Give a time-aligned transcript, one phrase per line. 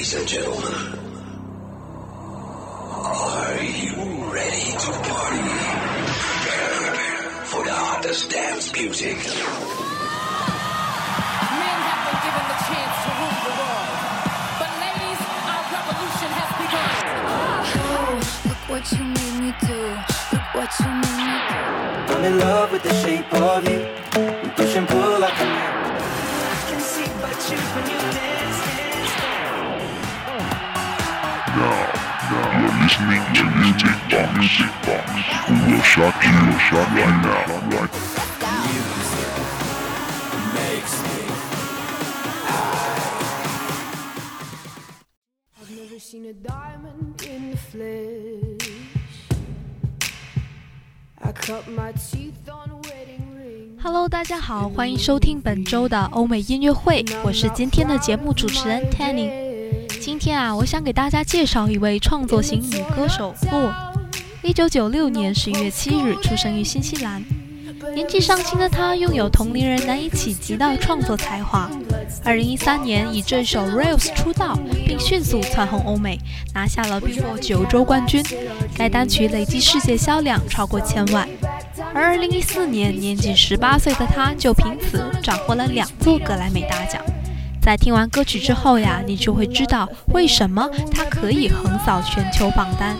[0.00, 0.74] Ladies and gentlemen,
[3.04, 3.92] are you
[4.32, 5.44] ready to party?
[6.24, 6.96] Prepare
[7.44, 9.16] for the hottest dance music.
[9.18, 9.26] Men
[11.84, 13.92] have been given the chance to rule the world.
[14.56, 15.20] But ladies,
[15.52, 16.96] our revolution has begun.
[17.92, 18.16] Oh,
[18.48, 19.82] look what you made me do.
[20.32, 21.60] Look what you made me do.
[22.16, 23.99] I'm in love with the shape of you.
[53.82, 59.49] hello 大家好欢迎收听本周的欧美音乐会我是今天的节目主持人 tenny
[60.00, 63.70] 今天啊，我想给大家介绍一位创作型女歌手洛。
[64.42, 67.22] 一九九六年十一月七日出生于新西兰，
[67.94, 71.70] 年纪尚轻的她拥有同龄人难以企及的创作才华。
[72.24, 76.18] 二零一三年以这首《Rails》出道，并迅速窜红欧美，
[76.54, 78.24] 拿下了 Billboard 九周冠军。
[78.74, 81.28] 该单曲累计世界销量超过千万。
[81.92, 87.02] 而二零一四年，年仅十八岁的她就凭此斩获了两座格莱美大奖。
[87.60, 92.96] 在听完歌曲之后呀，你就会知道为什么它可以横扫全球榜单。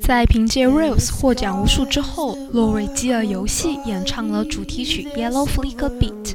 [0.00, 6.32] 在凭借《Rails》获奖无数之后，洛瑞基尔游戏演唱了主题曲《Yellow Flicker Beat》。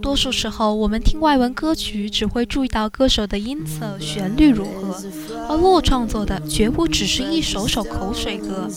[0.00, 4.96] 多数时候，我们听外文歌曲只会注意到歌手的音色、旋律如何，
[5.48, 8.68] 而洛创作的绝不只是一首首口水歌。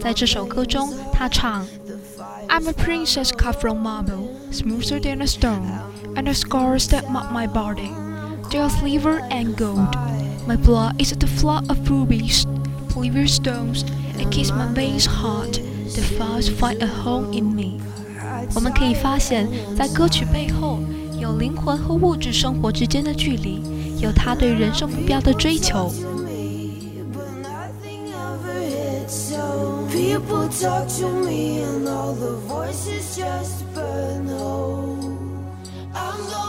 [0.00, 1.64] 在这首歌中，他唱
[2.48, 5.62] ：“I'm a princess cut from marble, smoother than a stone,
[6.14, 7.92] and the scars that mark my body,
[8.49, 9.95] they are silver and gold.
[10.47, 12.45] My blood is the flood of rubies,
[12.89, 13.83] precious stones,
[14.17, 15.59] and kiss my veins hard.
[15.93, 17.79] The fires find a home in me.”
[18.53, 20.79] 我们可以发现，在歌曲背后，
[21.19, 23.61] 有灵魂和物质生活之间的距离，
[23.99, 25.91] 有他对人生目标的追求。
[27.11, 29.87] but nothing ever hits so.
[29.89, 34.97] People talk to me and all the voices just burn low.
[35.93, 36.48] I'm going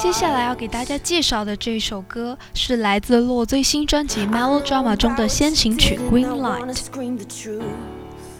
[0.00, 6.74] 接下来要给大家介绍的这首歌是来自洛最新专辑《Melodrama》中的先行曲《Green Light》。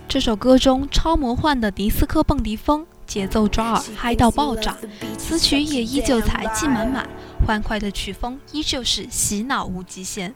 [0.09, 4.77] 这首歌中超魔幻的迪斯科蹦迪风，节奏抓耳，嗨到爆炸。
[5.17, 7.09] 词曲也依旧才气满满，
[7.47, 10.35] 欢快的曲风依旧是洗脑无极限。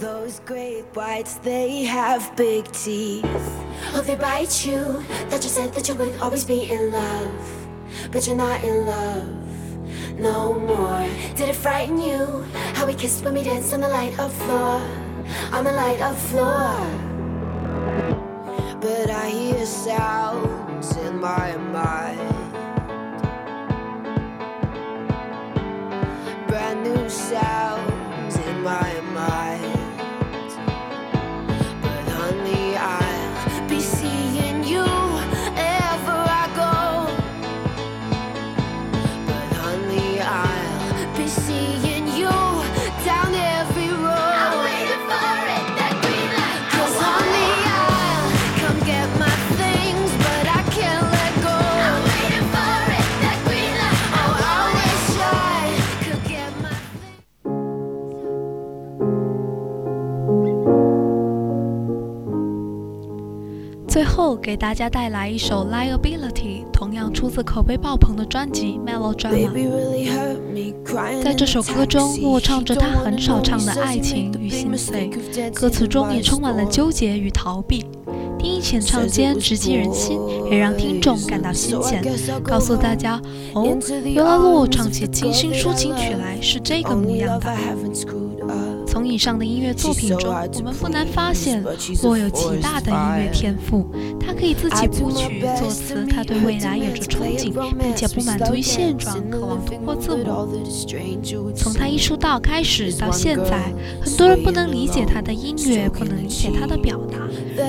[0.00, 3.24] Those great whites, they have big teeth.
[3.94, 5.02] Oh, they bite you.
[5.30, 7.30] That you said that you would always be in love.
[8.10, 9.40] But you're not in love
[10.18, 11.06] no more.
[11.34, 12.44] Did it frighten you?
[12.74, 14.80] How we kissed when we danced on the light of floor.
[15.52, 16.76] On the light of floor.
[18.80, 20.49] But I hear sounds
[63.90, 69.50] 最后给大家带来一首《Liability》，同样出自口碑爆棚的专辑《Melodrama》。
[71.24, 75.10] 在这首歌中，洛唱着他很少唱的爱情与心碎，
[75.52, 77.84] 歌词中也充满了纠结与逃避。
[78.38, 82.00] 听音浅唱间直击人心，也让听众感到新鲜。
[82.44, 83.20] 告诉大家，
[83.54, 87.52] 哦，原来洛唱起清新抒情曲来是这个模样的。
[89.10, 91.60] 从以上的音乐作品中，我们不难发现，
[92.04, 93.84] 洛有极大的音乐天赋。
[94.20, 100.48] 他可以自己谱曲作词，他对未来有着憧憬，并且不满足于现状，渴望突破自我。
[101.56, 107.18] 从他一出道开始到现在，很多人不能理解他的音乐，不能理解他的表达，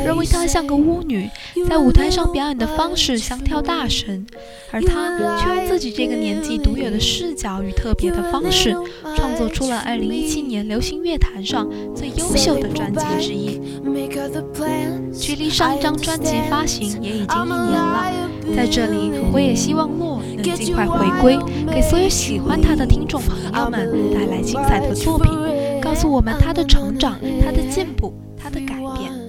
[0.06, 1.28] 认为他像个巫女，
[1.68, 4.28] 在舞台上表演的方式像跳大神，
[4.72, 8.76] 而他却用自己这个年纪独有的视角与特别的方式，
[9.16, 11.12] 创作出了2017年流行乐。
[11.12, 13.60] 乐坛上最优秀的专辑之一，
[15.12, 18.06] 距离上一张专辑发行也已经一年了。
[18.56, 21.38] 在这里，我也希望洛能尽快回归，
[21.70, 25.30] 给所有喜欢他的听众朋友们带来精彩的作品，
[25.82, 29.21] 告诉我们他的成长、他的进步、他的改变。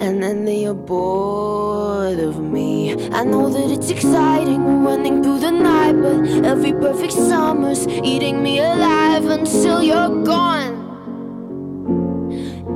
[0.00, 2.94] and then they are bored of me.
[3.12, 8.60] I know that it's exciting running through the night, but every perfect summer's eating me
[8.60, 10.84] alive until you're gone.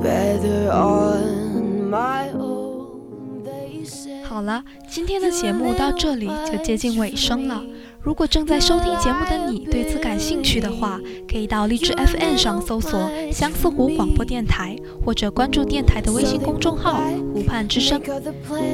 [0.01, 4.23] Better on my own, they say.
[4.23, 7.61] 好了，今天的节目到这里就接近尾声了。
[8.06, 17.00] 如果正在收听节目的你对此感兴趣的话，可以到荔枝 FM 上搜索“相思湖广播电台”，或者关注电台的微信公众号
[17.34, 18.00] “湖畔之声”。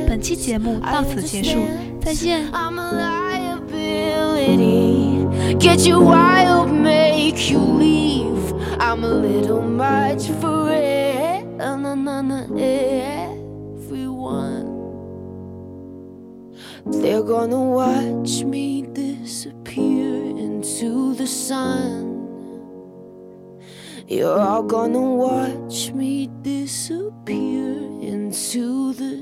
[0.06, 1.60] 本期节目到此结束，
[1.98, 2.44] 再见。
[16.84, 18.91] They're gonna watch me disappear into
[21.22, 22.02] the sun.
[24.08, 27.78] You're all gonna watch me disappear
[28.12, 29.18] into the